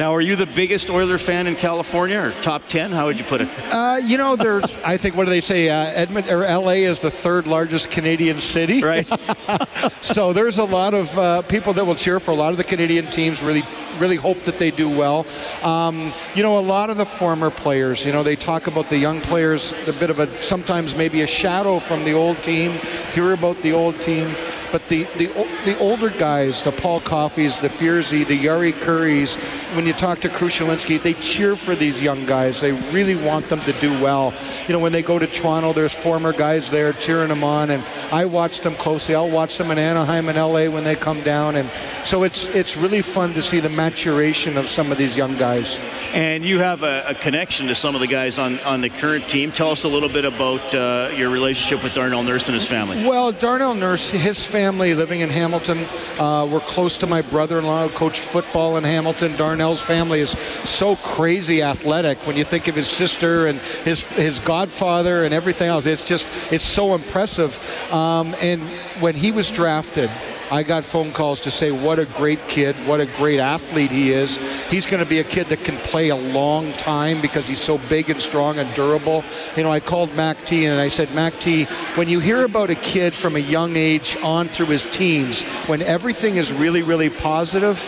Now, 0.00 0.14
are 0.14 0.22
you 0.22 0.34
the 0.34 0.46
biggest 0.46 0.88
Oiler 0.88 1.18
fan 1.18 1.46
in 1.46 1.56
California, 1.56 2.18
or 2.18 2.30
top 2.40 2.64
ten? 2.68 2.90
How 2.90 3.04
would 3.04 3.18
you 3.18 3.24
put 3.26 3.42
it? 3.42 3.48
Uh, 3.70 4.00
you 4.02 4.16
know, 4.16 4.34
there's. 4.34 4.78
I 4.78 4.96
think 4.96 5.14
what 5.14 5.24
do 5.24 5.30
they 5.30 5.42
say? 5.42 5.68
Uh, 5.68 5.74
Edmond 5.88 6.30
or 6.30 6.42
L.A. 6.42 6.84
is 6.84 7.00
the 7.00 7.10
third 7.10 7.46
largest 7.46 7.90
Canadian 7.90 8.38
city. 8.38 8.82
Right. 8.82 9.06
so 10.00 10.32
there's 10.32 10.56
a 10.56 10.64
lot 10.64 10.94
of 10.94 11.18
uh, 11.18 11.42
people 11.42 11.74
that 11.74 11.84
will 11.84 11.96
cheer 11.96 12.18
for 12.18 12.30
a 12.30 12.34
lot 12.34 12.52
of 12.52 12.56
the 12.56 12.64
Canadian 12.64 13.10
teams. 13.10 13.42
Really, 13.42 13.62
really 13.98 14.16
hope 14.16 14.42
that 14.44 14.56
they 14.56 14.70
do 14.70 14.88
well. 14.88 15.26
Um, 15.62 16.14
you 16.34 16.42
know, 16.42 16.56
a 16.56 16.60
lot 16.60 16.88
of 16.88 16.96
the 16.96 17.04
former 17.04 17.50
players. 17.50 18.02
You 18.02 18.12
know, 18.12 18.22
they 18.22 18.36
talk 18.36 18.68
about 18.68 18.88
the 18.88 18.96
young 18.96 19.20
players. 19.20 19.74
A 19.86 19.92
bit 19.92 20.08
of 20.08 20.18
a 20.18 20.42
sometimes 20.42 20.94
maybe 20.94 21.20
a 21.20 21.26
shadow 21.26 21.78
from 21.78 22.04
the 22.04 22.14
old 22.14 22.42
team. 22.42 22.72
Hear 23.12 23.34
about 23.34 23.58
the 23.58 23.74
old 23.74 24.00
team. 24.00 24.34
But 24.72 24.86
the, 24.86 25.04
the 25.16 25.26
the 25.64 25.78
older 25.78 26.10
guys, 26.10 26.62
the 26.62 26.70
Paul 26.70 27.00
Coffeys, 27.00 27.60
the 27.60 27.68
Fierzy, 27.68 28.26
the 28.26 28.38
Jari 28.38 28.72
Kurris, 28.72 29.36
when 29.74 29.86
you 29.86 29.92
talk 29.92 30.20
to 30.20 30.28
Krushelnyski, 30.28 31.02
they 31.02 31.14
cheer 31.14 31.56
for 31.56 31.74
these 31.74 32.00
young 32.00 32.24
guys. 32.24 32.60
They 32.60 32.72
really 32.92 33.16
want 33.16 33.48
them 33.48 33.60
to 33.62 33.72
do 33.80 33.90
well. 34.00 34.32
You 34.68 34.72
know, 34.72 34.78
when 34.78 34.92
they 34.92 35.02
go 35.02 35.18
to 35.18 35.26
Toronto, 35.26 35.72
there's 35.72 35.92
former 35.92 36.32
guys 36.32 36.70
there 36.70 36.92
cheering 36.92 37.28
them 37.28 37.42
on, 37.42 37.70
and 37.70 37.82
I 38.12 38.26
watch 38.26 38.60
them 38.60 38.76
closely. 38.76 39.14
I'll 39.14 39.30
watch 39.30 39.58
them 39.58 39.70
in 39.70 39.78
Anaheim 39.78 40.28
and 40.28 40.38
LA 40.38 40.68
when 40.68 40.84
they 40.84 40.94
come 40.94 41.22
down, 41.22 41.56
and 41.56 41.68
so 42.04 42.22
it's 42.22 42.46
it's 42.46 42.76
really 42.76 43.02
fun 43.02 43.34
to 43.34 43.42
see 43.42 43.58
the 43.58 43.68
maturation 43.68 44.56
of 44.56 44.68
some 44.68 44.92
of 44.92 44.98
these 44.98 45.16
young 45.16 45.36
guys. 45.36 45.78
And 46.12 46.44
you 46.44 46.60
have 46.60 46.82
a, 46.82 47.04
a 47.08 47.14
connection 47.14 47.66
to 47.68 47.74
some 47.74 47.94
of 47.94 48.00
the 48.00 48.06
guys 48.06 48.38
on, 48.38 48.58
on 48.60 48.80
the 48.80 48.88
current 48.88 49.28
team. 49.28 49.52
Tell 49.52 49.70
us 49.70 49.84
a 49.84 49.88
little 49.88 50.08
bit 50.08 50.24
about 50.24 50.74
uh, 50.74 51.10
your 51.16 51.30
relationship 51.30 51.84
with 51.84 51.94
Darnell 51.94 52.22
Nurse 52.22 52.48
and 52.48 52.54
his 52.54 52.66
family. 52.66 53.04
Well, 53.04 53.32
Darnell 53.32 53.74
Nurse, 53.74 54.10
his 54.10 54.44
family 54.44 54.59
living 54.68 55.20
in 55.20 55.30
Hamilton, 55.30 55.86
uh, 56.18 56.46
we're 56.46 56.60
close 56.60 56.98
to 56.98 57.06
my 57.06 57.22
brother-in-law 57.22 57.88
who 57.88 57.94
coached 57.96 58.20
football 58.20 58.76
in 58.76 58.84
Hamilton. 58.84 59.34
Darnell's 59.36 59.80
family 59.80 60.20
is 60.20 60.30
so 60.66 60.96
crazy 60.96 61.62
athletic. 61.62 62.18
When 62.26 62.36
you 62.36 62.44
think 62.44 62.68
of 62.68 62.74
his 62.74 62.86
sister 62.86 63.46
and 63.46 63.58
his 63.58 64.00
his 64.00 64.38
godfather 64.38 65.24
and 65.24 65.32
everything 65.32 65.68
else, 65.68 65.86
it's 65.86 66.04
just 66.04 66.28
it's 66.52 66.64
so 66.64 66.94
impressive. 66.94 67.58
Um, 67.90 68.34
and 68.42 68.62
when 69.00 69.14
he 69.14 69.32
was 69.32 69.50
drafted, 69.50 70.10
I 70.50 70.62
got 70.62 70.84
phone 70.84 71.12
calls 71.12 71.40
to 71.40 71.50
say 71.50 71.70
what 71.70 71.98
a 71.98 72.04
great 72.04 72.46
kid, 72.48 72.76
what 72.86 73.00
a 73.00 73.06
great 73.06 73.38
athlete 73.38 73.90
he 73.90 74.12
is. 74.12 74.36
He's 74.70 74.86
going 74.86 75.02
to 75.02 75.08
be 75.08 75.18
a 75.18 75.24
kid 75.24 75.48
that 75.48 75.64
can 75.64 75.76
play 75.78 76.10
a 76.10 76.16
long 76.16 76.72
time 76.74 77.20
because 77.20 77.48
he's 77.48 77.60
so 77.60 77.78
big 77.88 78.08
and 78.08 78.22
strong 78.22 78.58
and 78.58 78.72
durable. 78.74 79.24
You 79.56 79.64
know, 79.64 79.72
I 79.72 79.80
called 79.80 80.14
Mac 80.14 80.46
T 80.46 80.64
and 80.64 80.80
I 80.80 80.88
said, 80.88 81.12
Mac 81.12 81.40
T, 81.40 81.64
when 81.96 82.08
you 82.08 82.20
hear 82.20 82.44
about 82.44 82.70
a 82.70 82.76
kid 82.76 83.12
from 83.12 83.34
a 83.34 83.40
young 83.40 83.74
age 83.74 84.16
on 84.22 84.46
through 84.46 84.66
his 84.66 84.86
teens, 84.86 85.42
when 85.66 85.82
everything 85.82 86.36
is 86.36 86.52
really, 86.52 86.82
really 86.82 87.10
positive, 87.10 87.78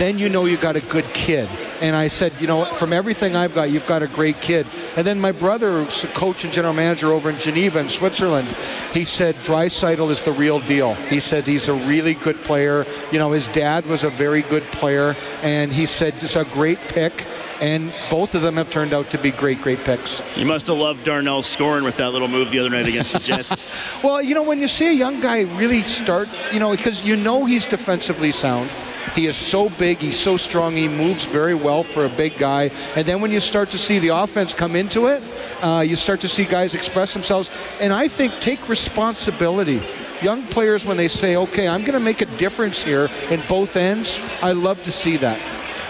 then 0.00 0.18
you 0.18 0.28
know 0.28 0.44
you 0.44 0.56
got 0.56 0.74
a 0.74 0.80
good 0.80 1.06
kid. 1.14 1.48
And 1.80 1.96
I 1.96 2.08
said, 2.08 2.32
you 2.40 2.46
know, 2.46 2.64
from 2.64 2.92
everything 2.92 3.36
I've 3.36 3.54
got, 3.54 3.70
you've 3.70 3.86
got 3.86 4.02
a 4.02 4.06
great 4.06 4.40
kid. 4.40 4.66
And 4.96 5.06
then 5.06 5.20
my 5.20 5.32
brother, 5.32 5.84
who's 5.84 6.04
a 6.04 6.08
coach 6.08 6.44
and 6.44 6.52
general 6.52 6.74
manager 6.74 7.12
over 7.12 7.30
in 7.30 7.38
Geneva 7.38 7.78
in 7.78 7.88
Switzerland, 7.88 8.48
he 8.92 9.04
said 9.04 9.34
Draisaitl 9.36 10.10
is 10.10 10.22
the 10.22 10.32
real 10.32 10.60
deal. 10.60 10.94
He 10.94 11.20
said 11.20 11.46
he's 11.46 11.68
a 11.68 11.74
really 11.74 12.14
good 12.14 12.42
player. 12.44 12.86
You 13.10 13.18
know, 13.18 13.32
his 13.32 13.46
dad 13.48 13.86
was 13.86 14.04
a 14.04 14.10
very 14.10 14.42
good 14.42 14.64
player, 14.72 15.16
and 15.42 15.72
he 15.72 15.86
said 15.86 16.14
it's 16.20 16.36
a 16.36 16.44
great 16.44 16.78
pick. 16.88 17.26
And 17.60 17.92
both 18.10 18.34
of 18.34 18.42
them 18.42 18.56
have 18.56 18.70
turned 18.70 18.92
out 18.92 19.10
to 19.10 19.18
be 19.18 19.30
great, 19.30 19.62
great 19.62 19.84
picks. 19.84 20.20
You 20.36 20.44
must 20.44 20.66
have 20.66 20.76
loved 20.76 21.04
Darnell 21.04 21.42
scoring 21.42 21.84
with 21.84 21.96
that 21.98 22.12
little 22.12 22.28
move 22.28 22.50
the 22.50 22.58
other 22.58 22.70
night 22.70 22.88
against 22.88 23.12
the 23.12 23.20
Jets. 23.20 23.56
well, 24.02 24.20
you 24.20 24.34
know, 24.34 24.42
when 24.42 24.60
you 24.60 24.68
see 24.68 24.88
a 24.88 24.92
young 24.92 25.20
guy 25.20 25.42
really 25.42 25.82
start, 25.82 26.28
you 26.52 26.58
know, 26.58 26.72
because 26.72 27.04
you 27.04 27.16
know 27.16 27.44
he's 27.44 27.64
defensively 27.64 28.32
sound. 28.32 28.70
He 29.14 29.26
is 29.26 29.36
so 29.36 29.68
big, 29.70 29.98
he's 29.98 30.18
so 30.18 30.36
strong, 30.36 30.74
he 30.74 30.88
moves 30.88 31.24
very 31.24 31.54
well 31.54 31.82
for 31.82 32.04
a 32.04 32.08
big 32.08 32.36
guy. 32.36 32.70
And 32.96 33.06
then 33.06 33.20
when 33.20 33.30
you 33.30 33.40
start 33.40 33.70
to 33.70 33.78
see 33.78 33.98
the 33.98 34.08
offense 34.08 34.54
come 34.54 34.76
into 34.76 35.06
it, 35.06 35.22
uh, 35.62 35.84
you 35.86 35.96
start 35.96 36.20
to 36.22 36.28
see 36.28 36.44
guys 36.44 36.74
express 36.74 37.12
themselves. 37.12 37.50
And 37.80 37.92
I 37.92 38.08
think 38.08 38.40
take 38.40 38.68
responsibility. 38.68 39.82
Young 40.22 40.42
players, 40.46 40.86
when 40.86 40.96
they 40.96 41.08
say, 41.08 41.36
okay, 41.36 41.68
I'm 41.68 41.82
going 41.82 41.94
to 41.94 42.00
make 42.00 42.22
a 42.22 42.26
difference 42.26 42.82
here 42.82 43.10
in 43.30 43.42
both 43.48 43.76
ends, 43.76 44.18
I 44.42 44.52
love 44.52 44.82
to 44.84 44.92
see 44.92 45.16
that. 45.18 45.40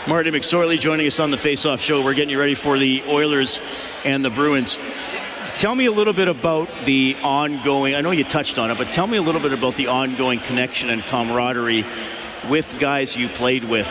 Marty 0.06 0.30
McSorley 0.30 0.78
joining 0.78 1.06
us 1.06 1.18
on 1.18 1.30
the 1.30 1.36
Face 1.38 1.64
Off 1.64 1.80
Show. 1.80 2.04
We're 2.04 2.14
getting 2.14 2.30
you 2.30 2.38
ready 2.38 2.54
for 2.54 2.78
the 2.78 3.02
Oilers 3.06 3.58
and 4.04 4.22
the 4.22 4.28
Bruins. 4.28 4.78
Tell 5.54 5.74
me 5.74 5.86
a 5.86 5.92
little 5.92 6.12
bit 6.12 6.28
about 6.28 6.68
the 6.84 7.16
ongoing, 7.22 7.94
I 7.94 8.00
know 8.00 8.10
you 8.10 8.24
touched 8.24 8.58
on 8.58 8.70
it, 8.70 8.76
but 8.76 8.92
tell 8.92 9.06
me 9.06 9.18
a 9.18 9.22
little 9.22 9.40
bit 9.40 9.52
about 9.52 9.76
the 9.76 9.86
ongoing 9.86 10.40
connection 10.40 10.90
and 10.90 11.00
camaraderie 11.00 11.86
with 12.48 12.78
guys 12.78 13.16
you 13.16 13.28
played 13.28 13.64
with 13.64 13.88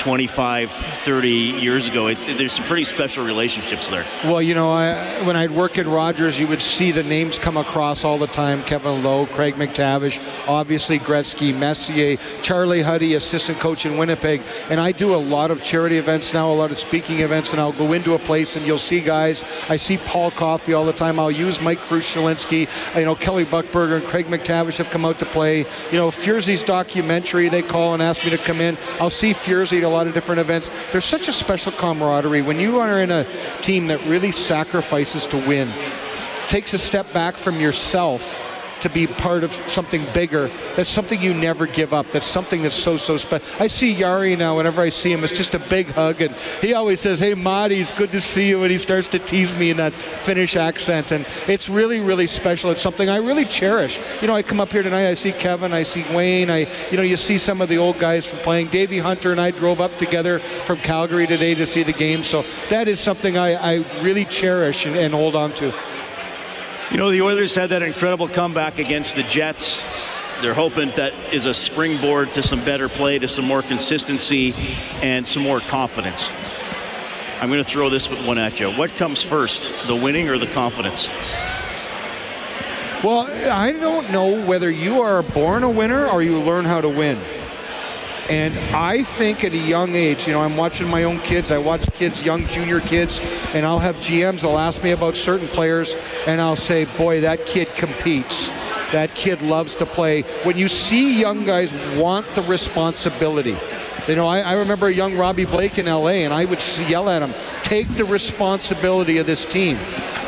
25, 0.00 0.72
30 0.72 1.28
years 1.28 1.86
ago. 1.86 2.06
It's, 2.06 2.24
there's 2.24 2.54
some 2.54 2.64
pretty 2.64 2.84
special 2.84 3.22
relationships 3.22 3.90
there. 3.90 4.06
Well, 4.24 4.40
you 4.40 4.54
know, 4.54 4.70
I, 4.70 5.22
when 5.26 5.36
I'd 5.36 5.50
work 5.50 5.76
at 5.76 5.84
Rogers, 5.84 6.38
you 6.38 6.46
would 6.48 6.62
see 6.62 6.90
the 6.90 7.02
names 7.02 7.38
come 7.38 7.58
across 7.58 8.02
all 8.02 8.16
the 8.16 8.26
time 8.26 8.62
Kevin 8.62 9.02
Lowe, 9.02 9.26
Craig 9.26 9.56
MacTavish, 9.56 10.18
obviously 10.48 10.98
Gretzky, 10.98 11.54
Messier, 11.54 12.16
Charlie 12.40 12.80
Huddy, 12.80 13.14
assistant 13.14 13.58
coach 13.58 13.84
in 13.84 13.98
Winnipeg. 13.98 14.40
And 14.70 14.80
I 14.80 14.92
do 14.92 15.14
a 15.14 15.16
lot 15.16 15.50
of 15.50 15.62
charity 15.62 15.98
events 15.98 16.32
now, 16.32 16.50
a 16.50 16.54
lot 16.54 16.70
of 16.70 16.78
speaking 16.78 17.20
events, 17.20 17.52
and 17.52 17.60
I'll 17.60 17.72
go 17.72 17.92
into 17.92 18.14
a 18.14 18.18
place 18.18 18.56
and 18.56 18.66
you'll 18.66 18.78
see 18.78 19.02
guys. 19.02 19.44
I 19.68 19.76
see 19.76 19.98
Paul 19.98 20.30
Coffey 20.30 20.72
all 20.72 20.86
the 20.86 20.94
time. 20.94 21.20
I'll 21.20 21.30
use 21.30 21.60
Mike 21.60 21.78
Krushelnyski. 21.80 22.96
You 22.96 23.04
know, 23.04 23.14
Kelly 23.14 23.44
Buchberger 23.44 23.98
and 23.98 24.06
Craig 24.06 24.28
MacTavish 24.28 24.78
have 24.78 24.88
come 24.88 25.04
out 25.04 25.18
to 25.18 25.26
play. 25.26 25.58
You 25.58 25.98
know, 25.98 26.10
Fierzy's 26.10 26.62
documentary, 26.62 27.50
they 27.50 27.62
call 27.62 27.92
and 27.92 28.02
ask 28.02 28.24
me 28.24 28.30
to 28.30 28.38
come 28.38 28.62
in. 28.62 28.78
I'll 28.98 29.10
see 29.10 29.32
Fierzy 29.32 29.89
lot 29.90 30.06
of 30.06 30.14
different 30.14 30.40
events. 30.40 30.70
There's 30.92 31.04
such 31.04 31.28
a 31.28 31.32
special 31.32 31.72
camaraderie 31.72 32.42
when 32.42 32.58
you 32.58 32.78
are 32.78 33.00
in 33.00 33.10
a 33.10 33.26
team 33.62 33.88
that 33.88 34.04
really 34.06 34.32
sacrifices 34.32 35.26
to 35.28 35.36
win, 35.46 35.70
takes 36.48 36.74
a 36.74 36.78
step 36.78 37.12
back 37.12 37.34
from 37.34 37.60
yourself 37.60 38.49
to 38.82 38.88
be 38.88 39.06
part 39.06 39.44
of 39.44 39.52
something 39.66 40.04
bigger. 40.14 40.48
That's 40.76 40.90
something 40.90 41.20
you 41.20 41.34
never 41.34 41.66
give 41.66 41.92
up. 41.92 42.10
That's 42.12 42.26
something 42.26 42.62
that's 42.62 42.76
so, 42.76 42.96
so 42.96 43.16
special. 43.16 43.46
I 43.58 43.66
see 43.66 43.94
Jari 43.94 44.36
now, 44.36 44.56
whenever 44.56 44.80
I 44.80 44.88
see 44.88 45.12
him, 45.12 45.24
it's 45.24 45.32
just 45.32 45.54
a 45.54 45.58
big 45.58 45.88
hug. 45.88 46.20
And 46.20 46.34
he 46.60 46.74
always 46.74 47.00
says, 47.00 47.18
Hey, 47.18 47.34
Marty, 47.34 47.80
it's 47.80 47.92
good 47.92 48.12
to 48.12 48.20
see 48.20 48.48
you. 48.48 48.62
And 48.62 48.70
he 48.70 48.78
starts 48.78 49.08
to 49.08 49.18
tease 49.18 49.54
me 49.54 49.70
in 49.70 49.76
that 49.76 49.92
Finnish 49.92 50.56
accent. 50.56 51.12
And 51.12 51.26
it's 51.46 51.68
really, 51.68 52.00
really 52.00 52.26
special. 52.26 52.70
It's 52.70 52.82
something 52.82 53.08
I 53.08 53.16
really 53.16 53.44
cherish. 53.44 54.00
You 54.20 54.28
know, 54.28 54.34
I 54.34 54.42
come 54.42 54.60
up 54.60 54.72
here 54.72 54.82
tonight, 54.82 55.08
I 55.08 55.14
see 55.14 55.32
Kevin, 55.32 55.72
I 55.72 55.82
see 55.82 56.04
Wayne. 56.14 56.50
I, 56.50 56.66
you 56.90 56.96
know, 56.96 57.02
you 57.02 57.16
see 57.16 57.38
some 57.38 57.60
of 57.60 57.68
the 57.68 57.78
old 57.78 57.98
guys 57.98 58.26
from 58.26 58.38
playing. 58.40 58.68
Davey 58.68 58.98
Hunter 58.98 59.32
and 59.32 59.40
I 59.40 59.50
drove 59.50 59.80
up 59.80 59.96
together 59.96 60.38
from 60.64 60.78
Calgary 60.78 61.26
today 61.26 61.54
to 61.54 61.66
see 61.66 61.82
the 61.82 61.92
game. 61.92 62.22
So 62.22 62.44
that 62.68 62.88
is 62.88 63.00
something 63.00 63.36
I, 63.36 63.54
I 63.54 64.02
really 64.02 64.24
cherish 64.24 64.86
and, 64.86 64.96
and 64.96 65.12
hold 65.14 65.36
on 65.36 65.52
to. 65.54 65.89
You 66.90 66.96
know, 66.96 67.12
the 67.12 67.22
Oilers 67.22 67.54
had 67.54 67.70
that 67.70 67.82
incredible 67.82 68.26
comeback 68.28 68.80
against 68.80 69.14
the 69.14 69.22
Jets. 69.22 69.86
They're 70.42 70.54
hoping 70.54 70.90
that 70.96 71.12
is 71.32 71.46
a 71.46 71.54
springboard 71.54 72.34
to 72.34 72.42
some 72.42 72.64
better 72.64 72.88
play, 72.88 73.16
to 73.20 73.28
some 73.28 73.44
more 73.44 73.62
consistency, 73.62 74.52
and 75.00 75.24
some 75.24 75.44
more 75.44 75.60
confidence. 75.60 76.32
I'm 77.40 77.48
going 77.48 77.62
to 77.62 77.70
throw 77.70 77.90
this 77.90 78.10
one 78.10 78.38
at 78.38 78.58
you. 78.58 78.72
What 78.72 78.96
comes 78.96 79.22
first, 79.22 79.86
the 79.86 79.94
winning 79.94 80.28
or 80.28 80.36
the 80.36 80.48
confidence? 80.48 81.08
Well, 83.04 83.30
I 83.50 83.70
don't 83.70 84.10
know 84.10 84.44
whether 84.44 84.68
you 84.68 85.00
are 85.00 85.22
born 85.22 85.62
a 85.62 85.70
winner 85.70 86.08
or 86.08 86.22
you 86.22 86.38
learn 86.40 86.64
how 86.64 86.80
to 86.80 86.88
win. 86.88 87.18
And 88.28 88.56
I 88.74 89.02
think 89.02 89.42
at 89.44 89.52
a 89.52 89.58
young 89.58 89.94
age, 89.94 90.26
you 90.26 90.32
know, 90.32 90.40
I'm 90.40 90.56
watching 90.56 90.88
my 90.88 91.04
own 91.04 91.18
kids. 91.18 91.50
I 91.50 91.58
watch 91.58 91.90
kids, 91.94 92.22
young 92.22 92.46
junior 92.46 92.80
kids, 92.80 93.20
and 93.54 93.66
I'll 93.66 93.78
have 93.78 93.96
GMs. 93.96 94.42
They'll 94.42 94.58
ask 94.58 94.82
me 94.82 94.92
about 94.92 95.16
certain 95.16 95.48
players, 95.48 95.96
and 96.26 96.40
I'll 96.40 96.56
say, 96.56 96.84
"Boy, 96.84 97.22
that 97.22 97.46
kid 97.46 97.74
competes. 97.74 98.50
That 98.92 99.14
kid 99.14 99.42
loves 99.42 99.74
to 99.76 99.86
play." 99.86 100.22
When 100.44 100.56
you 100.56 100.68
see 100.68 101.20
young 101.20 101.44
guys 101.44 101.72
want 101.96 102.32
the 102.34 102.42
responsibility, 102.42 103.58
you 104.06 104.14
know, 104.14 104.26
I, 104.26 104.40
I 104.40 104.52
remember 104.54 104.86
a 104.86 104.92
young 104.92 105.16
Robbie 105.16 105.44
Blake 105.44 105.78
in 105.78 105.86
LA, 105.86 106.22
and 106.24 106.32
I 106.32 106.44
would 106.44 106.62
yell 106.88 107.08
at 107.08 107.22
him, 107.22 107.34
"Take 107.64 107.92
the 107.94 108.04
responsibility 108.04 109.18
of 109.18 109.26
this 109.26 109.44
team." 109.44 109.78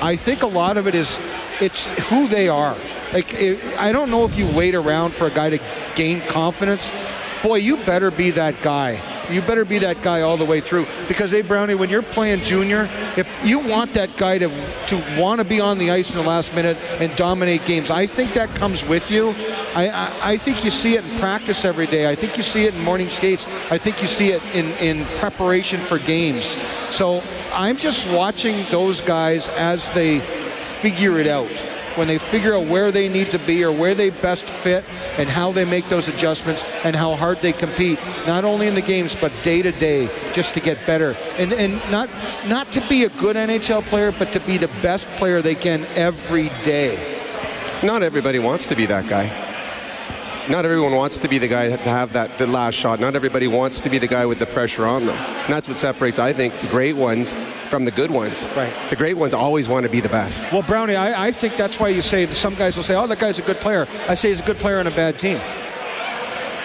I 0.01 0.17
think 0.17 0.43
a 0.43 0.49
lot 0.49 0.77
of 0.77 0.89
it 0.89 0.97
is, 0.97 1.21
it's 1.61 1.87
who 2.09 2.27
they 2.27 2.49
are. 2.49 2.77
Like, 3.13 3.35
it, 3.35 3.63
I 3.79 3.93
don't 3.93 4.11
know 4.11 4.25
if 4.25 4.37
you 4.37 4.47
wait 4.49 4.75
around 4.75 5.15
for 5.15 5.29
a 5.29 5.31
guy 5.31 5.51
to 5.51 5.61
gain 5.95 6.21
confidence 6.23 6.91
boy, 7.43 7.57
you 7.57 7.77
better 7.79 8.11
be 8.11 8.31
that 8.33 8.61
guy. 8.63 9.01
You 9.31 9.43
better 9.43 9.65
be 9.65 9.79
that 9.79 10.03
guy 10.03 10.23
all 10.23 10.37
the 10.37 10.45
way 10.45 10.61
through. 10.61 10.87
Because, 11.09 11.31
hey, 11.31 11.43
Brownie, 11.43 11.75
when 11.75 11.91
you're 11.91 12.03
playing 12.03 12.41
junior, 12.43 12.89
if 13.17 13.29
you 13.45 13.59
want 13.59 13.93
that 13.95 14.17
guy 14.17 14.39
to, 14.39 14.49
to 14.89 15.21
want 15.21 15.41
to 15.41 15.45
be 15.45 15.61
on 15.61 15.79
the 15.79 15.91
ice 15.91 16.11
in 16.11 16.17
the 16.17 16.23
last 16.23 16.55
minute 16.55 16.77
and 17.01 17.15
dominate 17.17 17.65
games, 17.65 17.91
I 17.91 18.07
think 18.07 18.35
that 18.35 18.55
comes 18.57 18.85
with 18.85 19.11
you. 19.11 19.31
I, 19.75 19.89
I, 19.89 20.33
I 20.33 20.37
think 20.37 20.65
you 20.65 20.71
see 20.71 20.97
it 20.97 21.05
in 21.05 21.19
practice 21.19 21.65
every 21.65 21.87
day. 21.87 22.11
I 22.11 22.15
think 22.15 22.37
you 22.37 22.43
see 22.43 22.65
it 22.65 22.75
in 22.75 22.83
morning 22.83 23.11
skates. 23.11 23.47
I 23.71 23.79
think 23.79 24.03
you 24.03 24.09
see 24.09 24.31
it 24.31 24.43
in, 24.55 24.67
in 24.79 25.05
preparation 25.19 25.81
for 25.81 25.99
games. 25.99 26.57
So 26.91 27.23
I'm 27.53 27.77
just 27.77 28.07
watching 28.09 28.65
those 28.71 29.01
guys 29.01 29.49
as 29.51 29.91
they 29.91 30.21
figure 30.81 31.19
it 31.19 31.27
out 31.27 31.51
when 31.97 32.09
they 32.09 32.19
figure 32.19 32.55
out 32.55 32.67
where 32.67 32.91
they 32.91 33.09
need 33.09 33.31
to 33.31 33.39
be 33.39 33.65
or 33.65 33.73
where 33.73 33.95
they 33.95 34.11
best 34.11 34.49
fit 34.49 34.85
and 35.17 35.29
how 35.29 35.53
they 35.53 35.65
make 35.65 35.89
those 35.89 36.09
adjustments 36.09 36.63
and 36.85 36.97
how 36.97 37.15
hard 37.15 37.41
they 37.41 37.53
compete, 37.53 37.99
not 38.27 38.45
only 38.45 38.67
in 38.67 38.75
the 38.75 38.83
games 38.83 39.17
but 39.17 39.33
day 39.43 39.63
to 39.63 39.73
day, 39.73 40.11
just 40.33 40.55
to 40.55 40.61
get 40.61 40.79
better 40.87 41.13
and 41.37 41.53
and 41.53 41.75
not 41.91 42.09
not 42.47 42.71
to 42.73 42.81
be 42.89 43.05
a 43.05 43.09
good 43.11 43.37
NHL 43.37 43.85
player, 43.87 44.13
but 44.13 44.33
to 44.33 44.41
be 44.41 44.59
the 44.59 44.69
best 44.81 45.09
player 45.17 45.43
they 45.43 45.55
can 45.55 45.85
every 45.95 46.49
day. 46.63 46.97
Not 47.83 48.03
everybody 48.03 48.39
wants 48.39 48.67
to 48.67 48.77
be 48.77 48.87
that 48.87 49.09
guy 49.09 49.51
not 50.49 50.65
everyone 50.65 50.93
wants 50.93 51.19
to 51.19 51.29
be 51.29 51.39
the 51.39 51.47
guy 51.47 51.69
to 51.69 51.77
have 51.77 52.13
that 52.15 52.37
the 52.39 52.47
last 52.47 52.75
shot. 52.75 52.99
Not 52.99 53.15
everybody 53.15 53.47
wants 53.47 53.79
to 53.81 53.89
be 53.89 53.99
the 53.99 54.09
guy 54.09 54.27
with 54.27 54.39
the 54.39 54.47
pressure 54.47 54.87
on 54.87 55.07
them. 55.07 55.17
And 55.17 55.55
that's 55.55 55.69
what 55.69 55.77
separates, 55.77 56.19
I 56.19 56.33
think, 56.33 56.59
the 56.61 56.67
great 56.67 56.97
ones 56.97 57.33
from 57.73 57.87
the 57.87 57.91
good 57.91 58.11
ones. 58.11 58.45
Right. 58.55 58.71
The 58.91 58.97
great 58.97 59.17
ones 59.17 59.33
always 59.33 59.67
want 59.67 59.85
to 59.85 59.89
be 59.89 60.01
the 60.01 60.11
best. 60.11 60.45
Well, 60.53 60.61
Brownie, 60.61 60.95
I, 60.95 61.29
I 61.29 61.31
think 61.33 61.57
that's 61.57 61.81
why 61.81 61.89
you 61.89 62.03
say 62.03 62.27
some 62.27 62.55
guys 62.55 62.77
will 62.77 62.83
say, 62.83 62.95
"Oh, 62.95 63.07
that 63.07 63.19
guy's 63.19 63.39
a 63.39 63.43
good 63.51 63.61
player." 63.61 63.89
I 64.09 64.15
say 64.15 64.29
he's 64.29 64.41
a 64.41 64.45
good 64.45 64.59
player 64.59 64.79
on 64.79 64.87
a 64.87 64.91
bad 64.91 65.19
team. 65.19 65.41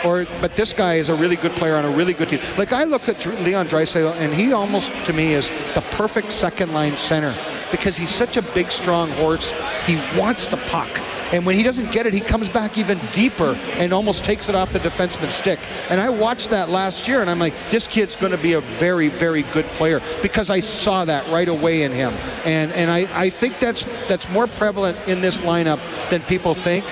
Or, 0.03 0.25
but 0.41 0.57
this 0.57 0.73
guy 0.73 0.95
is 0.95 1.07
a 1.07 1.15
really 1.15 1.37
good 1.37 1.53
player 1.53 1.75
on 1.77 1.85
a 1.85 1.89
really 1.89 2.11
good 2.11 2.27
team. 2.27 2.41
Like 2.57 2.73
I 2.73 2.83
look 2.83 3.07
at 3.07 3.25
Leon 3.41 3.69
Draisaitl, 3.69 4.15
and 4.15 4.33
he 4.33 4.51
almost 4.51 4.91
to 5.05 5.13
me 5.13 5.33
is 5.33 5.47
the 5.75 5.83
perfect 5.91 6.33
second 6.33 6.73
line 6.73 6.97
center 6.97 7.33
because 7.71 7.95
he's 7.95 8.13
such 8.13 8.35
a 8.35 8.41
big, 8.41 8.69
strong 8.69 9.09
horse. 9.11 9.53
He 9.85 9.95
wants 10.19 10.49
the 10.49 10.57
puck. 10.57 10.89
And 11.31 11.45
when 11.45 11.55
he 11.55 11.63
doesn't 11.63 11.91
get 11.91 12.05
it, 12.05 12.13
he 12.13 12.21
comes 12.21 12.47
back 12.47 12.77
even 12.77 12.99
deeper 13.11 13.53
and 13.77 13.93
almost 13.93 14.23
takes 14.23 14.47
it 14.49 14.55
off 14.55 14.71
the 14.71 14.79
defenseman's 14.79 15.35
stick. 15.35 15.59
And 15.89 15.99
I 15.99 16.09
watched 16.09 16.49
that 16.51 16.69
last 16.69 17.07
year, 17.07 17.21
and 17.21 17.29
I'm 17.29 17.39
like, 17.39 17.53
this 17.69 17.87
kid's 17.87 18.15
going 18.15 18.31
to 18.31 18.37
be 18.37 18.53
a 18.53 18.61
very, 18.61 19.09
very 19.09 19.43
good 19.43 19.65
player 19.67 20.01
because 20.21 20.49
I 20.49 20.59
saw 20.59 21.05
that 21.05 21.29
right 21.31 21.47
away 21.47 21.83
in 21.83 21.91
him. 21.91 22.13
And 22.45 22.71
and 22.71 22.89
I, 22.89 23.07
I 23.13 23.29
think 23.29 23.59
that's 23.59 23.83
that's 24.07 24.29
more 24.29 24.47
prevalent 24.47 24.97
in 25.07 25.21
this 25.21 25.37
lineup 25.37 25.79
than 26.09 26.21
people 26.23 26.53
think. 26.53 26.85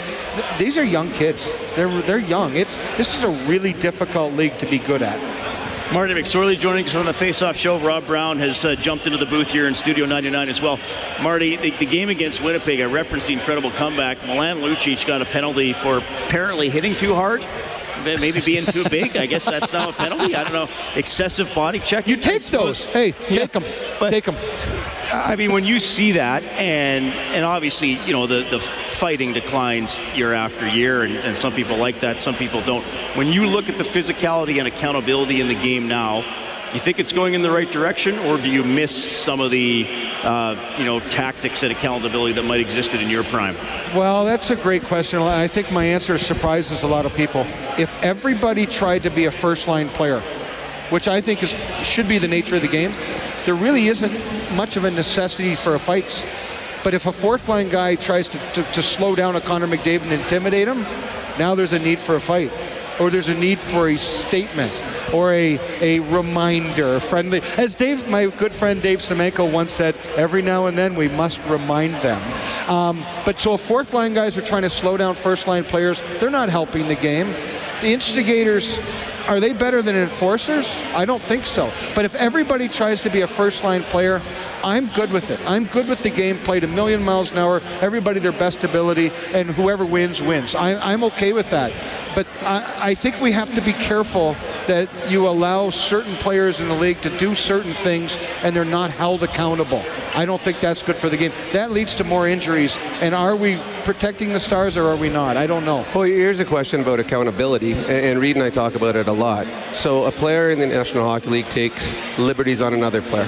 These 0.58 0.78
are 0.78 0.84
young 0.84 1.12
kids. 1.12 1.52
They're 1.76 2.02
they're 2.02 2.18
young. 2.18 2.56
It's 2.56 2.76
this 2.98 3.18
is 3.18 3.24
a 3.24 3.30
really 3.48 3.74
difficult 3.74 4.34
league 4.34 4.58
to 4.60 4.66
be 4.66 4.80
good 4.80 5.02
at. 5.02 5.35
Marty 5.94 6.14
McSorley 6.14 6.58
joining 6.60 6.86
us 6.86 6.96
on 6.96 7.06
the 7.06 7.14
Face-Off 7.14 7.56
Show. 7.56 7.80
Rob 7.80 8.06
Brown 8.08 8.40
has 8.40 8.66
uh, 8.66 8.76
jumped 8.76 9.06
into 9.06 9.18
the 9.18 9.26
booth 9.26 9.52
here 9.52 9.68
in 9.68 9.76
Studio 9.76 10.06
99 10.06 10.50
as 10.50 10.62
well. 10.62 10.80
Marty, 11.22 11.58
the, 11.58 11.72
the, 11.78 11.86
game 11.86 12.10
against 12.10 12.42
Winnipeg, 12.44 12.82
I 12.82 12.86
referenced 12.86 13.28
the 13.28 13.34
incredible 13.34 13.72
comeback. 13.72 14.22
Milan 14.26 14.58
Lucic 14.58 15.06
got 15.06 15.22
a 15.22 15.26
penalty 15.26 15.74
for 15.74 16.00
apparently 16.00 16.70
hitting 16.70 16.96
too 16.96 17.14
hard 17.14 17.46
maybe 18.04 18.42
being 18.42 18.66
too 18.66 18.88
big. 18.90 19.18
I 19.18 19.26
guess 19.26 19.46
that's 19.46 19.74
now 19.74 19.90
a 19.90 19.94
penalty. 19.94 20.36
I 20.36 20.44
don't 20.44 20.54
know. 20.54 20.70
Excessive 20.96 21.52
body 21.56 21.80
check. 21.80 22.08
You 22.08 22.18
take 22.18 22.44
those. 22.44 22.84
Hey, 22.86 23.12
take 23.12 23.52
them. 23.52 23.64
But 24.00 24.12
take 24.12 24.26
them. 24.26 24.36
I 25.16 25.36
mean, 25.36 25.52
when 25.52 25.64
you 25.64 25.80
see 25.80 26.14
that, 26.14 26.44
and 26.44 27.14
and 27.14 27.46
obviously, 27.46 27.94
you 28.06 28.14
know, 28.14 28.28
the, 28.28 28.48
the 28.50 28.60
fighting 28.60 29.34
declines 29.34 30.00
year 30.16 30.34
after 30.34 30.68
year, 30.68 31.04
and, 31.04 31.16
and 31.18 31.38
some 31.38 31.54
people 31.54 31.78
like 31.78 32.02
that, 32.02 32.20
some 32.20 32.36
people 32.36 32.62
don't. 32.62 32.84
When 33.16 33.28
you 33.28 33.48
look 33.48 33.70
at 33.70 33.78
the 33.78 33.84
physicality 33.84 34.60
and 34.60 34.68
accountability 34.68 35.42
in 35.42 35.48
the 35.48 35.56
game 35.56 35.88
now, 35.88 36.22
do 36.22 36.74
you 36.74 36.80
think 36.80 37.00
it's 37.00 37.14
going 37.14 37.34
in 37.34 37.42
the 37.42 37.52
right 37.52 37.72
direction, 37.72 38.20
or 38.20 38.38
do 38.38 38.50
you 38.50 38.64
miss 38.64 38.92
some 38.92 39.40
of 39.40 39.52
the, 39.52 39.88
uh, 40.24 40.76
you 40.78 40.84
know, 40.84 41.00
tactics 41.00 41.64
and 41.64 41.72
accountability 41.72 42.34
that 42.34 42.44
might 42.44 42.60
existed 42.60 43.00
in 43.00 43.10
your 43.10 43.24
prime? 43.24 43.56
Well, 43.96 44.26
that's 44.26 44.50
a 44.50 44.56
great 44.56 44.84
question. 44.84 45.22
I 45.22 45.48
think 45.48 45.72
my 45.72 45.86
answer 45.86 46.18
surprises 46.18 46.84
a 46.84 46.88
lot 46.88 47.06
of 47.06 47.16
people. 47.16 47.46
If 47.78 48.02
everybody 48.04 48.66
tried 48.66 49.04
to 49.04 49.10
be 49.10 49.26
a 49.26 49.32
first-line 49.32 49.90
player, 49.90 50.22
which 50.90 51.08
I 51.08 51.22
think 51.22 51.44
is 51.44 51.56
should 51.84 52.08
be 52.08 52.18
the 52.18 52.28
nature 52.28 52.58
of 52.58 52.62
the 52.62 52.68
game, 52.68 52.92
there 53.46 53.56
really 53.56 53.88
isn't 53.88 54.12
much 54.56 54.78
of 54.78 54.84
a 54.84 54.92
necessity 54.92 55.56
for 55.56 55.76
a 55.76 55.80
fight. 55.80 56.26
But 56.84 56.94
if 56.94 57.08
a 57.08 57.12
fourth 57.12 57.50
line 57.50 57.70
guy 57.70 57.96
tries 57.96 58.28
to, 58.28 58.38
to, 58.54 58.64
to 58.74 58.82
slow 58.84 59.16
down 59.16 59.36
a 59.36 59.42
Connor 59.42 59.68
McDavid 59.68 60.04
and 60.04 60.14
intimidate 60.14 60.68
him, 60.68 60.82
now 61.40 61.56
there's 61.56 61.74
a 61.74 61.80
need 61.80 62.00
for 62.00 62.16
a 62.16 62.20
fight. 62.20 62.52
Or 63.00 63.10
there's 63.10 63.28
a 63.28 63.34
need 63.34 63.60
for 63.60 63.90
a 63.90 63.98
statement 63.98 64.72
or 65.14 65.34
a, 65.34 65.60
a 65.82 66.00
reminder, 66.00 67.00
friendly. 67.00 67.42
As 67.58 67.76
Dave, 67.76 68.08
my 68.08 68.28
good 68.28 68.54
friend 68.54 68.82
Dave 68.82 69.00
Semenko 69.00 69.52
once 69.52 69.74
said, 69.74 69.96
every 70.16 70.42
now 70.42 70.68
and 70.68 70.78
then 70.78 70.96
we 70.96 71.10
must 71.10 71.44
remind 71.46 71.96
them. 71.96 72.22
Um, 72.70 73.04
but 73.26 73.40
so 73.40 73.56
if 73.56 73.62
fourth 73.62 73.94
line 73.94 74.14
guys 74.14 74.38
are 74.38 74.42
trying 74.42 74.62
to 74.62 74.70
slow 74.70 74.96
down 74.96 75.16
first 75.16 75.46
line 75.46 75.66
players, 75.66 76.02
they're 76.20 76.30
not 76.30 76.50
helping 76.50 76.88
the 76.88 76.96
game. 76.96 77.34
The 77.82 77.88
instigators 77.88 78.80
are 79.28 79.40
they 79.40 79.54
better 79.54 79.82
than 79.82 79.96
enforcers? 79.96 80.74
I 80.94 81.06
don't 81.06 81.22
think 81.22 81.46
so. 81.46 81.72
But 81.94 82.06
if 82.06 82.16
everybody 82.16 82.68
tries 82.68 83.02
to 83.02 83.10
be 83.10 83.22
a 83.22 83.28
first 83.28 83.64
line 83.64 83.84
player, 83.84 84.22
I'm 84.64 84.88
good 84.94 85.12
with 85.12 85.30
it. 85.30 85.40
I'm 85.46 85.66
good 85.66 85.88
with 85.88 86.02
the 86.02 86.10
game 86.10 86.40
played 86.40 86.64
a 86.64 86.68
million 86.68 87.04
miles 87.04 87.32
an 87.32 87.38
hour, 87.38 87.62
everybody 87.82 88.20
their 88.20 88.32
best 88.32 88.64
ability, 88.64 89.12
and 89.32 89.50
whoever 89.50 89.86
wins, 89.86 90.22
wins. 90.22 90.56
I, 90.56 90.92
am 90.94 91.04
okay 91.04 91.34
with 91.34 91.50
that. 91.52 91.72
But 92.16 92.28
I, 92.42 92.90
I 92.90 92.96
think 92.96 93.20
we 93.22 93.32
have 93.32 93.54
to 93.54 93.62
be 93.62 93.74
careful 93.74 94.36
that 94.68 94.90
you 95.10 95.28
allow 95.28 95.70
certain 95.70 96.16
players 96.16 96.60
in 96.60 96.68
the 96.68 96.76
league 96.76 97.02
to 97.02 97.18
do 97.18 97.36
certain 97.36 97.74
things 97.74 98.18
and 98.44 98.56
they're 98.56 98.66
not 98.66 98.92
held 98.92 99.24
accountable. 99.24 99.84
I 100.16 100.26
don't 100.26 100.42
think 100.42 100.60
that's 100.60 100.82
good 100.82 100.96
for 100.96 101.10
the 101.10 101.18
game. 101.18 101.32
That 101.52 101.72
leads 101.72 101.96
to 101.96 102.04
more 102.04 102.28
injuries. 102.28 102.78
And 103.02 103.14
are 103.14 103.36
we 103.36 103.60
protecting 103.84 104.32
the 104.34 104.40
stars 104.40 104.78
or 104.78 104.88
are 104.88 104.96
we 104.96 105.10
not? 105.10 105.38
I 105.38 105.46
don't 105.46 105.66
know. 105.66 105.86
Well, 105.94 106.04
here's 106.04 106.40
a 106.40 106.46
question 106.46 106.82
about 106.82 107.00
accountability, 107.00 107.74
and 107.74 108.20
Reed 108.20 108.36
and 108.36 108.44
I 108.44 108.50
talk 108.50 108.76
about 108.76 108.96
it 108.96 109.08
a 109.08 109.14
lot. 109.14 109.46
So 109.74 110.06
a 110.06 110.12
player 110.12 110.50
in 110.52 110.60
the 110.60 110.68
National 110.68 111.08
Hockey 111.08 111.30
League 111.30 111.50
takes 111.50 111.94
liberties 112.18 112.62
on 112.62 112.74
another 112.74 113.02
player 113.02 113.28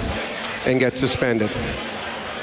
and 0.66 0.80
gets 0.80 1.00
suspended. 1.00 1.52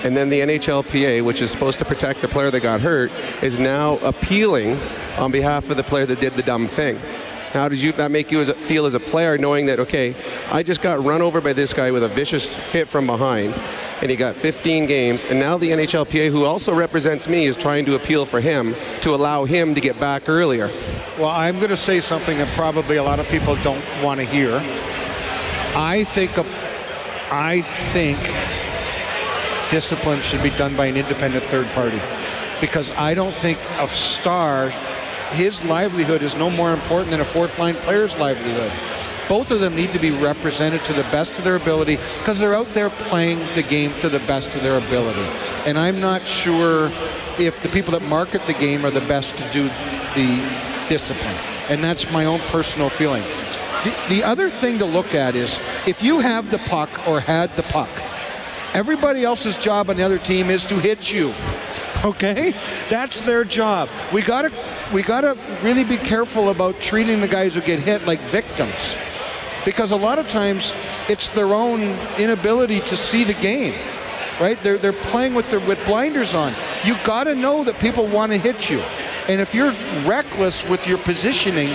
And 0.05 0.14
then 0.14 0.29
the 0.29 0.41
NHLPA, 0.41 1.25
which 1.25 1.41
is 1.41 1.50
supposed 1.50 1.79
to 1.79 1.87
protect 1.87 2.20
the 2.20 2.29
player 2.29 2.50
that 2.50 2.61
got 2.61 2.82
hurt, 2.82 3.11
is 3.43 3.58
now 3.58 3.96
appealing 3.99 4.79
on 5.17 5.31
behalf 5.31 5.70
of 5.70 5.79
the 5.79 5.82
player 5.82 6.05
that 6.05 6.20
did 6.20 6.35
the 6.35 6.43
dumb 6.43 6.69
thing. 6.69 7.00
How 7.55 7.69
did 7.69 7.81
you 7.81 7.93
that 7.93 8.11
make 8.11 8.33
you 8.33 8.41
as 8.41 8.49
a, 8.49 8.55
feel 8.55 8.85
as 8.85 8.95
a 8.95 9.01
player, 9.01 9.39
knowing 9.39 9.67
that 9.67 9.79
okay, 9.79 10.17
I 10.51 10.65
just 10.65 10.83
got 10.83 11.05
run 11.05 11.23
over 11.23 11.41
by 11.41 11.53
this 11.53 11.73
guy 11.73 11.93
with 11.93 12.03
a 12.03 12.09
vicious 12.09 12.55
hit 12.55 12.89
from 12.89 13.06
behind, 13.06 13.55
and 14.03 14.11
he 14.11 14.17
got 14.17 14.37
15 14.37 14.87
games, 14.87 15.23
and 15.23 15.39
now 15.39 15.56
the 15.56 15.71
NHLPA, 15.71 16.33
who 16.33 16.45
also 16.45 16.75
represents 16.75 17.29
me, 17.29 17.47
is 17.47 17.56
trying 17.56 17.85
to 17.85 17.95
appeal 17.95 18.27
for 18.27 18.41
him 18.41 18.75
to 19.03 19.15
allow 19.15 19.45
him 19.45 19.73
to 19.77 19.81
get 19.81 20.01
back 20.01 20.29
earlier. 20.29 20.67
Well, 21.17 21.29
I'm 21.29 21.59
going 21.59 21.71
to 21.71 21.77
say 21.77 22.01
something 22.01 22.39
that 22.39 22.49
probably 22.56 22.97
a 22.97 23.05
lot 23.05 23.21
of 23.21 23.29
people 23.29 23.55
don't 23.62 23.85
want 24.03 24.19
to 24.19 24.27
hear. 24.27 24.56
I 25.77 26.03
think 26.09 26.37
a, 26.37 26.45
I 27.31 27.62
think 27.93 28.19
discipline 29.71 30.23
should 30.23 30.43
be 30.43 30.51
done 30.51 30.77
by 30.77 30.87
an 30.87 30.97
independent 30.97 31.45
third 31.45 31.69
party 31.69 32.01
because 32.61 32.91
I 32.91 33.15
don't 33.15 33.35
think 33.37 33.61
a 33.79 33.87
star 33.87 34.73
his 35.32 35.65
livelihood 35.65 36.23
is 36.23 36.35
no 36.35 36.50
more 36.50 36.73
important 36.73 37.11
than 37.11 37.21
a 37.21 37.25
fourth 37.25 37.59
line 37.59 37.75
player's 37.76 38.15
livelihood. 38.17 38.73
Both 39.29 39.50
of 39.50 39.61
them 39.61 39.75
need 39.75 39.93
to 39.93 39.99
be 39.99 40.11
represented 40.11 40.85
to 40.85 40.93
the 40.93 41.03
best 41.05 41.38
of 41.38 41.44
their 41.44 41.56
ability 41.56 41.97
because 42.19 42.38
they're 42.38 42.55
out 42.55 42.69
there 42.69 42.91
playing 42.91 43.38
the 43.55 43.63
game 43.63 43.98
to 44.01 44.08
the 44.08 44.20
best 44.20 44.55
of 44.55 44.63
their 44.63 44.79
ability. 44.79 45.25
And 45.67 45.79
I'm 45.79 46.01
not 46.01 46.27
sure 46.27 46.93
if 47.39 47.60
the 47.63 47.69
people 47.69 47.93
that 47.93 48.03
market 48.03 48.46
the 48.46 48.53
game 48.53 48.84
are 48.84 48.91
the 48.91 49.01
best 49.01 49.37
to 49.39 49.53
do 49.53 49.65
the 50.15 50.89
discipline. 50.89 51.37
And 51.69 51.82
that's 51.82 52.10
my 52.10 52.27
own 52.27 52.41
personal 52.41 52.91
feeling. 52.91 53.22
The, 53.84 53.96
the 54.08 54.22
other 54.22 54.51
thing 54.51 54.79
to 54.79 54.84
look 54.84 55.15
at 55.15 55.34
is 55.34 55.58
if 55.87 56.03
you 56.03 56.20
have 56.20 56.51
the 56.51 56.58
puck 56.58 56.91
or 57.08 57.20
had 57.20 57.55
the 57.56 57.63
puck, 57.65 57.91
everybody 58.75 59.25
else's 59.25 59.56
job 59.56 59.89
on 59.89 59.96
the 59.96 60.03
other 60.03 60.19
team 60.19 60.51
is 60.51 60.65
to 60.67 60.79
hit 60.79 61.13
you 61.13 61.32
okay? 62.05 62.55
That's 62.91 63.20
their 63.22 63.44
job. 63.44 63.89
We 64.13 64.22
gotta 64.22 64.51
we 64.93 65.03
gotta 65.03 65.36
really 65.62 65.84
be 65.84 65.96
careful 65.96 66.50
about 66.50 66.81
treating 66.81 67.20
the 67.20 67.29
guys 67.29 67.55
who 67.55 67.60
get 67.60 67.79
hit 67.79 68.06
like 68.06 68.20
victims. 68.20 68.96
Because 69.64 69.93
a 69.93 69.96
lot 69.96 70.19
of 70.19 70.29
times 70.29 70.74
it's 71.08 71.29
their 71.31 71.55
own 71.55 71.81
inability 72.19 72.81
to 72.81 72.96
see 72.96 73.24
the 73.24 73.34
game. 73.34 73.74
Right? 74.41 74.58
They're 74.58 74.79
they're 74.79 74.93
playing 74.93 75.34
with 75.34 75.50
their 75.50 75.60
with 75.60 75.84
blinders 75.86 76.34
on. 76.34 76.55
You 76.84 76.96
gotta 77.05 77.34
know 77.34 77.64
that 77.64 77.79
people 77.79 78.06
want 78.06 78.32
to 78.32 78.38
hit 78.38 78.69
you. 78.69 78.81
And 79.29 79.41
if 79.41 79.55
you're 79.55 79.72
reckless 80.05 80.64
with 80.69 80.86
your 80.86 80.98
positioning, 80.98 81.70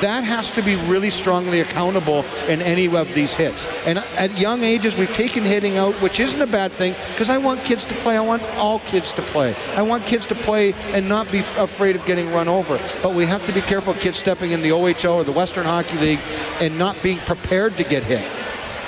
that 0.00 0.24
has 0.24 0.50
to 0.52 0.62
be 0.62 0.76
really 0.76 1.10
strongly 1.10 1.60
accountable 1.60 2.24
in 2.48 2.62
any 2.62 2.86
of 2.94 3.12
these 3.14 3.34
hits. 3.34 3.66
And 3.84 3.98
at 3.98 4.38
young 4.38 4.62
ages, 4.62 4.96
we've 4.96 5.12
taken 5.14 5.44
hitting 5.44 5.76
out, 5.76 5.94
which 6.00 6.20
isn't 6.20 6.40
a 6.40 6.46
bad 6.46 6.72
thing, 6.72 6.94
because 7.12 7.28
I 7.28 7.38
want 7.38 7.64
kids 7.64 7.84
to 7.86 7.94
play. 7.96 8.16
I 8.16 8.20
want 8.20 8.42
all 8.56 8.80
kids 8.80 9.12
to 9.12 9.22
play. 9.22 9.54
I 9.74 9.82
want 9.82 10.06
kids 10.06 10.26
to 10.26 10.34
play 10.34 10.72
and 10.92 11.08
not 11.08 11.30
be 11.30 11.40
afraid 11.56 11.96
of 11.96 12.04
getting 12.06 12.30
run 12.30 12.48
over. 12.48 12.80
But 13.02 13.14
we 13.14 13.26
have 13.26 13.44
to 13.46 13.52
be 13.52 13.60
careful 13.60 13.94
kids 13.94 14.18
stepping 14.18 14.52
in 14.52 14.62
the 14.62 14.70
OHL 14.70 15.14
or 15.16 15.24
the 15.24 15.32
Western 15.32 15.64
Hockey 15.64 15.98
League 15.98 16.20
and 16.60 16.78
not 16.78 17.02
being 17.02 17.18
prepared 17.18 17.76
to 17.76 17.84
get 17.84 18.04
hit. 18.04 18.37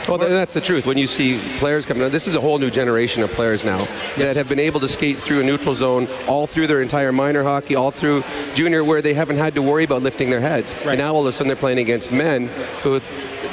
Well, 0.08 0.18
that's 0.18 0.54
the 0.54 0.60
truth. 0.60 0.86
When 0.86 0.98
you 0.98 1.06
see 1.06 1.40
players 1.58 1.86
coming 1.86 2.02
out, 2.02 2.12
this 2.12 2.26
is 2.26 2.34
a 2.34 2.40
whole 2.40 2.58
new 2.58 2.70
generation 2.70 3.22
of 3.22 3.30
players 3.30 3.64
now 3.64 3.86
that 4.16 4.36
have 4.36 4.48
been 4.48 4.58
able 4.58 4.80
to 4.80 4.88
skate 4.88 5.18
through 5.18 5.40
a 5.40 5.42
neutral 5.42 5.74
zone 5.74 6.08
all 6.26 6.46
through 6.46 6.66
their 6.66 6.82
entire 6.82 7.12
minor 7.12 7.42
hockey, 7.42 7.74
all 7.74 7.90
through 7.90 8.24
junior, 8.54 8.82
where 8.82 9.02
they 9.02 9.14
haven't 9.14 9.36
had 9.36 9.54
to 9.54 9.62
worry 9.62 9.84
about 9.84 10.02
lifting 10.02 10.30
their 10.30 10.40
heads. 10.40 10.74
Right. 10.76 10.88
And 10.88 10.98
now 10.98 11.14
all 11.14 11.20
of 11.20 11.26
a 11.26 11.32
sudden 11.32 11.48
they're 11.48 11.56
playing 11.56 11.78
against 11.78 12.10
men 12.10 12.48
who 12.82 13.00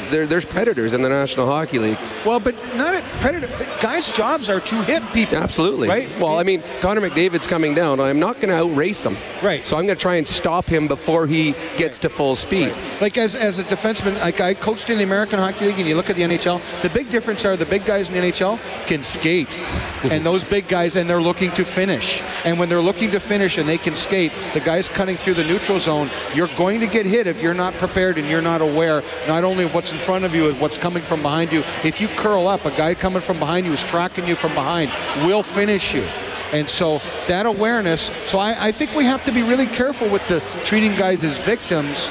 there, 0.10 0.25
there's 0.25 0.46
predators 0.46 0.94
in 0.94 1.01
the 1.01 1.10
National 1.10 1.46
Hockey 1.46 1.80
League. 1.80 2.00
Well, 2.27 2.41
but 2.41 2.55
not 2.75 2.93
a 2.93 3.01
predator. 3.22 3.48
Guys' 3.79 4.12
jobs 4.12 4.50
are 4.50 4.60
to 4.60 4.84
hit 4.84 5.01
people. 5.13 5.38
Absolutely. 5.38 5.88
Right? 5.88 6.10
Well, 6.19 6.38
I 6.38 6.43
mean, 6.43 6.62
Connor 6.81 7.00
McDavid's 7.00 7.48
coming 7.48 7.74
down. 7.74 8.01
I'm 8.01 8.19
not 8.19 8.36
going 8.41 8.50
to 8.50 8.55
outrace 8.55 9.05
him. 9.05 9.15
Right. 9.41 9.65
So 9.65 9.77
I'm 9.77 9.86
going 9.86 9.98
to 9.98 10.01
try 10.01 10.15
and 10.15 10.27
stop 10.27 10.65
him 10.65 10.89
before 10.89 11.25
he 11.25 11.53
gets 11.77 11.98
to 12.00 12.10
full 12.10 12.36
speed. 12.36 12.75
Like 13.00 13.17
as, 13.17 13.34
as 13.34 13.60
a 13.60 13.63
defenseman, 13.63 14.19
like 14.19 14.41
I 14.41 14.53
coached 14.55 14.89
in 14.89 14.98
the 14.98 15.05
American 15.05 15.39
Hockey 15.39 15.67
League, 15.67 15.79
and 15.79 15.88
you 15.88 15.96
look 15.96 16.10
at 16.10 16.17
the 16.17 16.24
NHL. 16.24 16.62
The 16.81 16.89
big 16.89 17.10
difference 17.10 17.46
are 17.46 17.55
the 17.55 17.65
big 17.65 17.86
guys 17.86 18.10
in 18.10 18.15
the 18.15 18.19
NHL 18.19 18.60
can 18.88 19.03
skate, 19.03 19.57
and 20.03 20.25
those 20.25 20.43
big 20.43 20.67
guys, 20.67 20.98
and 20.98 21.10
they're 21.10 21.22
looking 21.22 21.51
to 21.51 21.63
finish. 21.63 22.22
And 22.43 22.60
when 22.60 22.67
they're 22.67 22.81
looking 22.81 23.10
to 23.12 23.22
finish 23.22 23.57
and 23.57 23.69
they 23.69 23.77
can 23.77 23.96
skate, 23.96 24.34
the 24.53 24.60
guys 24.60 24.89
cutting 24.89 25.15
through 25.15 25.36
the 25.36 25.46
neutral 25.46 25.79
zone, 25.79 26.10
you're 26.34 26.53
going 26.57 26.81
to 26.81 26.88
get 26.88 27.05
hit 27.05 27.25
if 27.27 27.41
you're 27.41 27.53
not 27.53 27.74
prepared 27.75 28.17
and 28.17 28.27
you're 28.27 28.41
not 28.41 28.62
aware 28.62 29.01
not 29.27 29.46
only 29.46 29.63
of 29.63 29.74
what's 29.74 29.93
in 29.93 29.98
front 30.00 30.25
of 30.25 30.36
you, 30.36 30.51
but 30.51 30.60
what's 30.60 30.77
coming 30.77 31.03
from 31.03 31.22
behind 31.22 31.53
you. 31.53 31.63
If 31.86 32.01
you 32.01 32.10
curl 32.18 32.48
up, 32.48 32.66
a 32.66 32.72
guy 32.72 32.94
coming 32.94 33.22
from 33.22 33.40
behind 33.40 33.66
you 33.66 33.74
is 33.74 33.84
tracking 33.84 34.28
you 34.28 34.36
from 34.36 34.54
behind, 34.54 34.92
will 35.26 35.44
finish 35.44 35.94
you. 35.94 36.04
And 36.52 36.70
so 36.70 37.02
that 37.28 37.46
awareness. 37.46 38.12
So 38.28 38.40
I, 38.40 38.68
I 38.68 38.72
think 38.72 38.94
we 38.94 39.06
have 39.06 39.24
to 39.26 39.32
be 39.32 39.44
really 39.44 39.68
careful 39.68 40.10
with 40.10 40.26
the 40.28 40.40
treating 40.66 40.96
guys 40.96 41.24
as 41.24 41.38
victims 41.40 42.10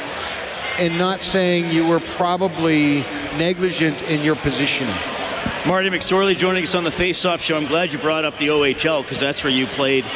and 0.79 0.99
not 0.99 1.23
saying 1.23 1.71
you 1.71 1.87
were 1.87 2.01
probably 2.01 3.01
negligent 3.37 4.03
in 4.03 4.23
your 4.23 4.37
positioning. 4.37 4.95
Marty 5.67 5.91
McSorley 5.91 6.37
joining 6.37 6.63
us 6.63 6.75
on 6.75 6.85
the 6.85 6.91
Face-Off 6.91 7.41
Show. 7.41 7.57
I'm 7.57 7.67
glad 7.67 7.93
you 7.93 7.99
brought 7.99 8.25
up 8.25 8.37
the 8.39 8.49
OHL 8.49 9.03
because 9.03 9.19
that's 9.19 9.43
where 9.43 9.53
you 9.53 9.67
played 9.67 10.09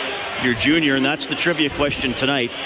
your 0.44 0.54
junior, 0.54 0.94
and 0.96 1.04
that's 1.04 1.26
the 1.26 1.34
trivia 1.34 1.70
question 1.70 2.14
tonight. 2.14 2.58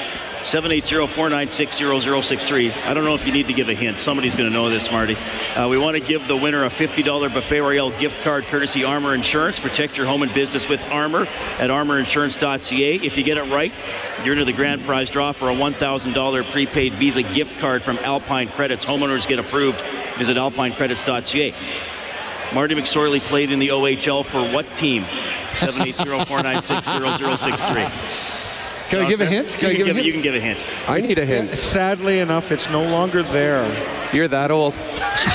780-496-0063. 0.45 2.87
I 2.87 2.93
don't 2.93 3.05
know 3.05 3.15
if 3.15 3.27
you 3.27 3.33
need 3.33 3.47
to 3.47 3.55
give 3.55 3.71
a 3.71 3.75
hint. 3.75 3.99
Somebody's 3.99 4.35
going 4.35 4.47
to 4.49 4.55
know 4.55 4.69
this, 4.69 4.93
Marty. 4.93 5.17
Uh, 5.57 5.69
we 5.71 5.79
want 5.79 5.97
to 5.97 6.01
give 6.01 6.29
the 6.29 6.37
winner 6.37 6.65
a 6.65 6.69
$50 6.69 7.33
Buffet 7.33 7.61
Royale 7.61 7.99
gift 7.99 8.23
card 8.23 8.45
courtesy 8.45 8.85
Armor 8.85 9.15
Insurance. 9.15 9.59
Protect 9.59 9.97
your 9.97 10.07
home 10.07 10.23
and 10.23 10.35
business 10.35 10.69
with 10.69 10.85
Armor 10.91 11.23
at 11.59 11.71
armorinsurance.ca. 11.71 12.97
If 12.97 13.17
you 13.17 13.25
get 13.25 13.39
it 13.39 13.51
right, 13.51 13.73
you're 14.23 14.35
into 14.35 14.45
the 14.45 14.53
grand 14.53 14.83
prize 14.83 15.09
draw 15.09 15.33
for 15.33 15.49
a 15.49 15.55
$1,000 15.55 16.51
prepaid 16.51 16.93
Visa 16.95 17.23
gift 17.23 17.59
card 17.59 17.83
from 17.83 17.97
Alpine 17.99 18.49
Credits. 18.49 18.85
Homeowners 18.85 19.27
get 19.27 19.39
approved. 19.39 19.83
Visit 20.19 20.37
alpinecredits.ca. 20.37 21.55
Marty 22.53 22.75
McSorley 22.75 23.21
played 23.21 23.51
in 23.51 23.59
the 23.59 23.69
OHL 23.69 24.27
for 24.27 24.43
what 24.53 24.67
team? 24.77 25.05
780-496-0063. 25.55 28.34
Can 28.95 29.07
I 29.07 29.09
give 29.09 29.21
a 29.21 29.27
hint? 29.27 29.49
Can 29.49 29.69
I 29.69 29.71
you, 29.73 29.77
give 29.79 29.87
a 29.89 29.93
give, 29.95 30.05
you 30.05 30.13
can 30.13 30.23
give 30.23 30.35
a 30.35 30.41
hint. 30.41 30.67
I 30.89 31.01
need 31.01 31.19
a 31.19 31.27
hint. 31.27 31.51
Sadly 31.53 32.21
enough, 32.21 32.53
it's 32.53 32.71
no 32.71 32.83
longer 32.83 33.23
there. 33.23 33.65
You're 34.13 34.29
that 34.29 34.51
old. 34.51 34.75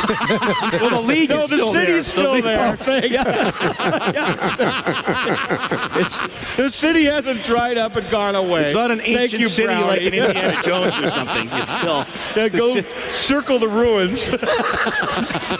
Well, 0.09 0.89
the 0.89 1.01
league 1.07 1.29
No, 1.29 1.43
is 1.43 1.49
the 1.49 1.57
still 1.57 1.73
city's 1.73 2.13
there. 2.13 2.13
still 2.23 2.33
The 2.35 2.41
there. 2.41 2.75
Thanks. 2.77 3.59
the 6.57 6.69
city 6.69 7.05
hasn't 7.05 7.43
dried 7.43 7.77
up 7.77 7.95
and 7.95 8.09
gone 8.09 8.35
away. 8.35 8.63
It's 8.63 8.73
not 8.73 8.91
an 8.91 9.01
ancient 9.01 9.39
you, 9.41 9.47
city 9.47 9.67
like 9.73 10.01
Brownie. 10.01 10.07
in 10.07 10.13
Indiana 10.25 10.61
Jones 10.63 10.97
or 10.99 11.07
something. 11.07 11.49
It's 11.53 11.73
still. 11.73 12.05
Yeah, 12.35 12.47
go 12.49 12.75
ci- 12.75 12.85
circle 13.13 13.59
the 13.59 13.67
ruins. 13.67 14.29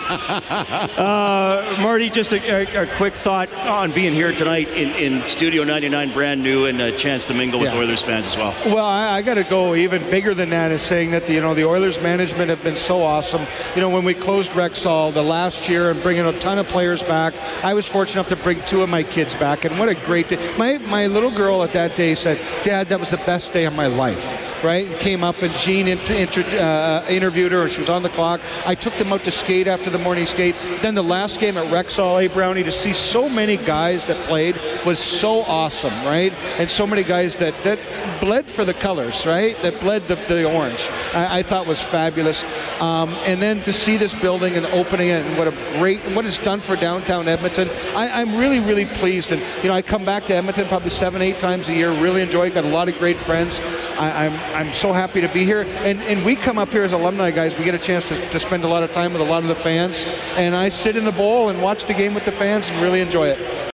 Uh, 0.10 1.78
Marty, 1.82 2.10
just 2.10 2.34
a, 2.34 2.40
a, 2.78 2.84
a 2.84 2.88
quick 2.98 3.14
thought 3.14 3.52
on 3.54 3.92
being 3.92 4.14
here 4.14 4.32
tonight 4.34 4.68
in, 4.70 4.90
in 4.96 5.28
Studio 5.28 5.64
99, 5.64 6.12
brand 6.14 6.42
new, 6.42 6.66
and 6.66 6.82
a 6.82 6.96
chance 6.98 7.26
to 7.26 7.34
mingle 7.34 7.60
with 7.60 7.72
Yeah. 7.72 7.80
Oilers 7.80 8.02
fans 8.02 8.26
as 8.28 8.36
well. 8.38 8.54
Well, 8.66 8.86
I, 8.86 9.18
I 9.18 9.22
got 9.22 9.36
to 9.36 9.44
go 9.44 9.76
even 9.76 10.02
bigger 10.10 10.34
than 10.34 10.50
that 10.50 10.72
in 10.72 10.80
saying 10.80 11.12
that 11.12 11.26
the, 11.26 11.34
you 11.34 11.42
know 11.42 11.54
the 11.54 11.66
Oilers 11.66 12.00
management 12.02 12.50
have 12.50 12.64
been 12.64 12.78
so 12.78 13.04
awesome. 13.04 13.46
You 13.76 13.82
know 13.82 13.90
when 13.90 14.04
we 14.04 14.14
closed 14.40 14.52
Rexall 14.52 15.14
the 15.14 15.22
last 15.22 15.68
year 15.68 15.92
and 15.92 16.02
bringing 16.02 16.26
a 16.26 16.40
ton 16.40 16.60
of 16.60 16.68
players 16.70 17.04
back, 17.04 17.34
I 17.62 17.74
was 17.74 17.86
fortunate 17.86 18.22
enough 18.22 18.30
to 18.30 18.42
bring 18.42 18.62
two 18.62 18.82
of 18.82 18.88
my 18.88 19.04
kids 19.04 19.36
back, 19.36 19.66
and 19.66 19.78
what 19.78 19.90
a 19.90 19.96
great 19.96 20.30
day! 20.30 20.38
My 20.58 20.78
my 20.78 21.08
little 21.08 21.32
girl 21.32 21.62
at 21.62 21.74
that 21.74 21.98
day 21.98 22.16
said, 22.16 22.40
"Dad, 22.64 22.88
that 22.88 23.02
was 23.02 23.10
the 23.10 23.18
best 23.18 23.52
day 23.52 23.66
of 23.66 23.74
my 23.74 23.88
life." 23.88 24.49
Right? 24.64 24.88
Came 25.00 25.24
up 25.24 25.42
and 25.42 25.56
Jean 25.56 25.88
int- 25.88 26.10
intro- 26.10 26.44
uh, 26.44 27.06
interviewed 27.08 27.52
her, 27.52 27.70
she 27.70 27.82
was 27.82 27.90
on 27.90 28.04
the 28.04 28.10
clock. 28.10 28.42
I 28.66 28.76
took 28.76 28.96
them 28.96 29.14
out 29.14 29.24
to 29.24 29.32
skate 29.32 29.68
after 29.68 29.90
the 29.90 29.98
morning 29.98 30.26
skate. 30.26 30.56
Then 30.82 30.96
the 30.96 31.04
last 31.04 31.40
game 31.40 31.58
at 31.58 31.66
Rexall, 31.72 32.26
A 32.26 32.28
Brownie, 32.28 32.64
to 32.64 32.72
see 32.72 32.94
so 32.94 33.30
many 33.30 33.56
guys 33.56 34.06
that 34.08 34.26
played 34.28 34.60
was 34.86 35.00
so 35.00 35.42
awesome, 35.44 35.94
right? 36.06 36.34
And 36.60 36.70
so 36.70 36.86
many 36.86 37.04
guys 37.04 37.38
that 37.38 37.56
that 37.64 37.80
bled 38.20 38.50
for 38.52 38.66
the 38.66 38.74
colors, 38.74 39.26
right? 39.26 39.60
That 39.62 39.80
bled 39.80 40.08
the, 40.08 40.16
the 40.16 40.52
orange. 40.52 40.88
I, 41.14 41.40
I 41.40 41.44
thought 41.44 41.66
was 41.66 41.82
fabulous. 41.82 42.44
Um, 42.82 43.10
and 43.26 43.42
then 43.42 43.62
to 43.62 43.74
see 43.74 43.98
this 43.98 44.14
building 44.14 44.56
and 44.56 44.66
opening 44.68 45.10
it 45.10 45.26
and 45.26 45.38
what 45.38 45.48
a 45.48 45.52
great, 45.78 46.00
what 46.14 46.26
it's 46.26 46.38
done 46.38 46.60
for 46.60 46.76
downtown 46.76 47.28
Edmonton, 47.28 47.70
I, 47.96 48.22
I'm 48.22 48.36
really, 48.36 48.60
really 48.60 48.86
pleased. 48.86 49.32
And, 49.32 49.42
you 49.64 49.70
know, 49.70 49.76
I 49.76 49.82
come 49.82 50.06
back 50.06 50.26
to 50.26 50.36
Edmonton 50.36 50.68
probably 50.68 50.90
seven, 50.90 51.22
eight 51.22 51.40
times 51.40 51.70
a 51.70 51.74
year, 51.74 51.92
really 51.92 52.22
enjoy 52.22 52.48
it, 52.48 52.54
got 52.54 52.66
a 52.66 52.70
lot 52.70 52.90
of 52.90 52.98
great 53.00 53.18
friends. 53.18 53.60
I, 53.98 54.26
I'm, 54.26 54.34
I'm 54.54 54.74
so 54.74 54.94
happy 54.94 55.22
to 55.22 55.28
be 55.30 55.46
here. 55.46 55.62
And, 55.62 56.02
and 56.02 56.26
we 56.26 56.36
come 56.36 56.58
up 56.58 56.70
here 56.70 56.84
as 56.84 56.94
alumni 56.94 57.32
guys, 57.32 57.58
we 57.58 57.64
get 57.64 57.76
a 57.76 57.80
chance 57.80 58.08
to, 58.10 58.30
to 58.30 58.40
spend 58.40 58.64
a 58.64 58.68
lot 58.68 58.84
of 58.84 58.92
time 58.92 59.14
with 59.14 59.22
a 59.22 59.26
lot 59.26 59.44
of 59.44 59.50
the 59.50 59.56
fans. 59.56 60.04
And 60.36 60.56
I 60.56 60.70
sit 60.70 60.96
in 60.96 61.06
the 61.06 61.12
bowl 61.12 61.50
and 61.50 61.62
watch 61.62 61.86
the 61.86 61.94
game 61.94 62.14
with 62.14 62.26
the 62.26 62.32
fans 62.32 62.70
and 62.70 62.82
really 62.82 63.02
enjoy 63.02 63.28
it. 63.30 63.69